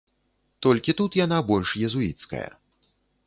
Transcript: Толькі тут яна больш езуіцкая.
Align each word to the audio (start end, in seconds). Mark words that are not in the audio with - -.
Толькі 0.65 0.95
тут 1.01 1.17
яна 1.25 1.37
больш 1.51 1.75
езуіцкая. 1.89 2.47